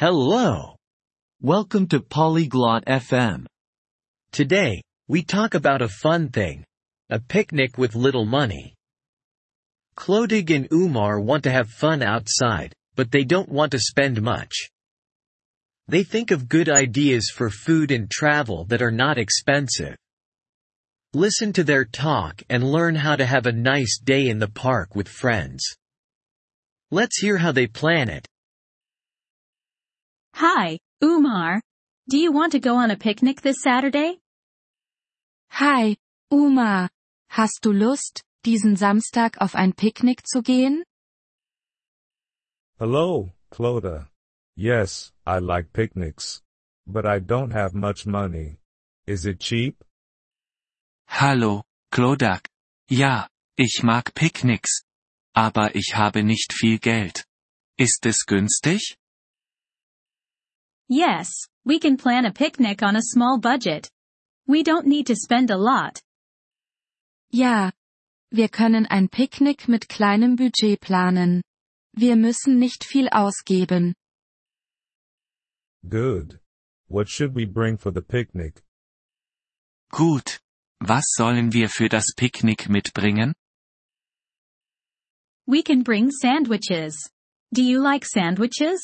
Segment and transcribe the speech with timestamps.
[0.00, 0.76] Hello.
[1.42, 3.44] Welcome to Polyglot FM.
[4.32, 6.64] Today, we talk about a fun thing.
[7.10, 8.72] A picnic with little money.
[9.98, 14.70] Clodig and Umar want to have fun outside, but they don't want to spend much.
[15.86, 19.96] They think of good ideas for food and travel that are not expensive.
[21.12, 24.96] Listen to their talk and learn how to have a nice day in the park
[24.96, 25.62] with friends.
[26.90, 28.26] Let's hear how they plan it.
[30.34, 31.60] Hi, Umar.
[32.08, 34.18] Do you want to go on a picnic this Saturday?
[35.50, 35.96] Hi,
[36.32, 36.88] Umar.
[37.30, 40.82] Hast du Lust, diesen Samstag auf ein Picknick zu gehen?
[42.78, 44.08] Hello, Clodagh.
[44.56, 46.42] Yes, I like picnics.
[46.86, 48.58] But I don't have much money.
[49.06, 49.84] Is it cheap?
[51.06, 52.46] Hallo, Clodagh.
[52.88, 54.82] Ja, ich mag Picknicks.
[55.34, 57.24] Aber ich habe nicht viel Geld.
[57.78, 58.96] Ist es günstig?
[60.90, 61.30] Yes,
[61.64, 63.88] we can plan a picnic on a small budget.
[64.48, 66.02] We don't need to spend a lot.
[67.30, 67.70] Ja.
[68.32, 71.42] Wir können ein Picknick mit kleinem Budget planen.
[71.94, 73.94] Wir müssen nicht viel ausgeben.
[75.88, 76.40] Good.
[76.88, 78.64] What should we bring for the picnic?
[79.92, 80.40] Gut.
[80.80, 83.32] Was sollen wir für das Picknick mitbringen?
[85.46, 87.10] We can bring sandwiches.
[87.52, 88.80] Do you like sandwiches?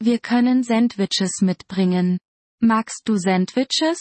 [0.00, 2.18] Wir können Sandwiches mitbringen.
[2.60, 3.98] Magst du Sandwiches?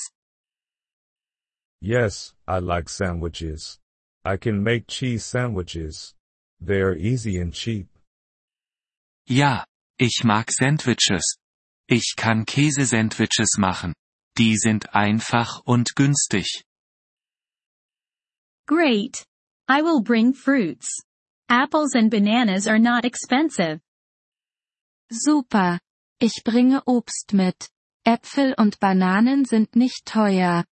[1.81, 3.80] Yes, I like sandwiches.
[4.23, 6.14] I can make cheese sandwiches.
[6.59, 7.88] They are easy and cheap.
[9.28, 9.66] Ja,
[10.00, 11.38] ich mag Sandwiches.
[11.88, 13.94] Ich kann Käsesandwiches machen.
[14.38, 16.64] Die sind einfach und günstig.
[18.67, 19.23] Great.
[19.67, 20.88] I will bring fruits.
[21.50, 23.80] Apples and bananas are not expensive.
[25.11, 25.80] Super.
[26.20, 27.70] Ich bringe Obst mit.
[28.04, 30.66] Äpfel und Bananen sind nicht teuer.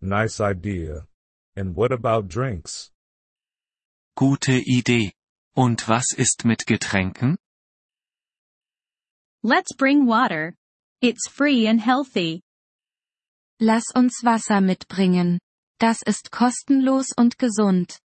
[0.00, 1.06] Nice idea.
[1.56, 2.92] And what about drinks?
[4.16, 5.14] Gute Idee.
[5.56, 7.38] Und was ist mit Getränken?
[9.42, 10.54] Let's bring water.
[11.00, 12.42] It's free and healthy.
[13.60, 15.38] Lass uns Wasser mitbringen.
[15.78, 17.98] Das ist kostenlos und gesund.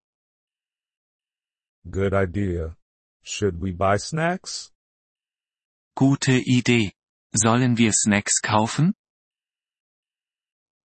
[1.89, 2.77] Good idea.
[3.23, 4.71] Should we buy snacks?
[5.99, 6.93] Gute Idee.
[7.35, 8.93] Sollen wir Snacks kaufen?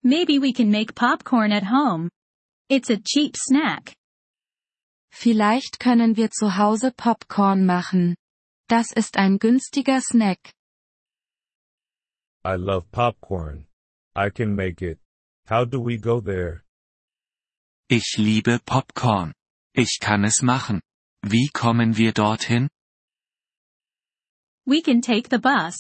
[0.03, 2.11] Maybe we can make popcorn at home.
[2.69, 3.95] It's a cheap snack.
[5.13, 8.17] Vielleicht können wir zu Hause Popcorn machen.
[8.69, 10.51] Das ist ein günstiger Snack.
[12.45, 13.69] I love popcorn.
[14.17, 14.99] I can make it.
[15.49, 16.65] How do we go there?
[17.89, 19.33] Ich liebe Popcorn.
[19.77, 20.81] Ich kann es machen.
[21.23, 22.69] Wie kommen wir dorthin?
[24.67, 25.77] We can take the bus.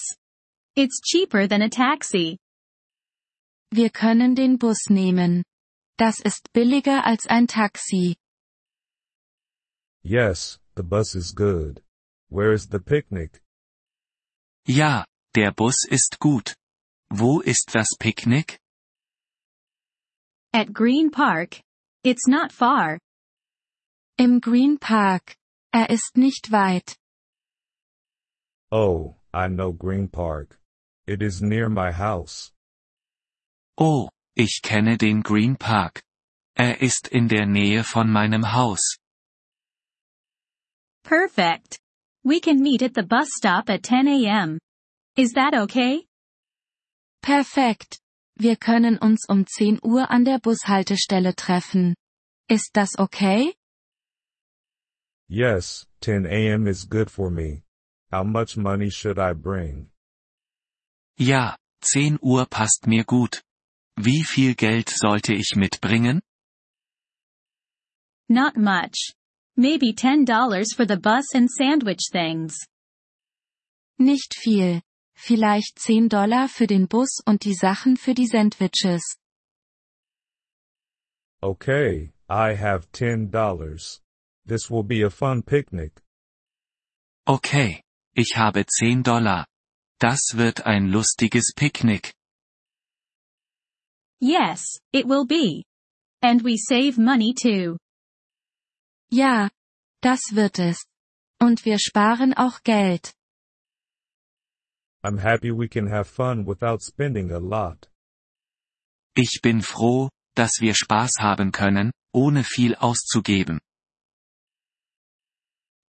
[0.76, 2.38] It's cheaper than a taxi.
[3.72, 5.44] Wir können den Bus nehmen.
[5.98, 8.16] Das ist billiger als ein Taxi.
[10.02, 11.82] Yes, the bus is good.
[12.28, 13.40] Where is the picnic?
[14.66, 16.54] Ja, der Bus ist gut.
[17.10, 18.58] Wo ist das Picknick?
[20.52, 21.60] At Green Park.
[22.02, 22.98] It's not far.
[24.18, 25.36] Im Green Park.
[25.72, 26.96] Er ist nicht weit.
[28.74, 30.58] Oh, I know Green Park.
[31.06, 32.50] It is near my house.
[33.78, 36.02] Oh, ich kenne den Green Park.
[36.58, 38.80] Er ist in der Nähe von meinem Haus.
[41.04, 41.78] Perfect.
[42.24, 44.58] We can meet at the bus stop at 10 a.m.
[45.16, 46.06] Is that okay?
[47.22, 48.00] Perfekt.
[48.36, 51.94] Wir können uns um 10 Uhr an der Bushaltestelle treffen.
[52.50, 53.54] Ist das okay?
[55.28, 56.66] Yes, 10 a.m.
[56.66, 57.63] is good for me.
[58.14, 59.90] How much money should I bring?
[61.18, 63.42] Ja, 10 Uhr passt mir gut.
[63.96, 66.22] Wie viel Geld sollte ich mitbringen?
[68.28, 69.14] Not much.
[69.56, 70.28] Maybe $10
[70.76, 72.54] for the bus and sandwich things.
[73.98, 74.80] Nicht viel.
[75.16, 79.02] Vielleicht 10 Dollar für den Bus und die Sachen für die Sandwiches.
[81.42, 84.00] Okay, I have $10.
[84.46, 86.00] This will be a fun picnic.
[87.26, 87.83] Okay,
[88.14, 89.46] ich habe 10 Dollar.
[89.98, 92.14] Das wird ein lustiges Picknick.
[94.20, 95.64] Yes, it will be.
[96.22, 97.76] And we save money too.
[99.10, 99.50] Ja,
[100.00, 100.84] das wird es.
[101.40, 103.14] Und wir sparen auch Geld.
[105.02, 107.90] I'm happy we can have fun without spending a lot.
[109.16, 113.60] Ich bin froh, dass wir Spaß haben können, ohne viel auszugeben.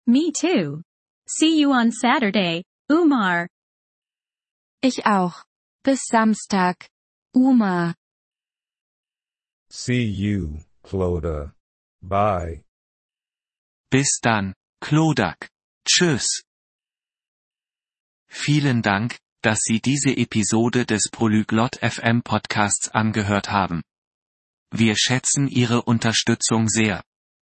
[0.06, 0.84] Me too.
[1.32, 3.48] See you on Saturday, Umar.
[4.82, 5.44] Ich auch.
[5.84, 6.90] Bis Samstag.
[7.36, 7.94] Uma.
[9.70, 11.54] See you, Clodagh.
[12.02, 12.64] Bye.
[13.92, 15.52] Bis dann, Klodak.
[15.86, 16.42] Tschüss.
[18.28, 23.84] Vielen Dank, dass Sie diese Episode des Polyglot FM Podcasts angehört haben.
[24.72, 27.04] Wir schätzen Ihre Unterstützung sehr.